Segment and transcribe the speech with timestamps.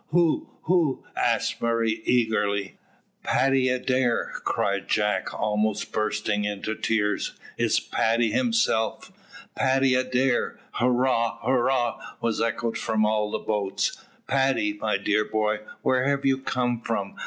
[0.07, 0.49] "Who?
[0.63, 2.79] who?" asked Murray eagerly.
[3.21, 7.37] "Paddy Adair?" cried Jack, almost bursting into tears.
[7.55, 9.11] "It's Paddy himself."
[9.53, 11.37] "Paddy Adair, hurrah!
[11.43, 14.03] hurrah!" was echoed from all the boats.
[14.25, 17.13] "Paddy, my dear boy, where have you come from?"